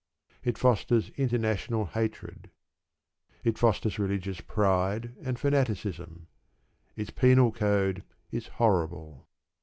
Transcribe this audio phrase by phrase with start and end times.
[0.43, 2.49] It fosters international hatred.
[3.43, 6.25] It fosters religious pride and fanaticism.
[6.95, 9.27] Its penal code is horrible.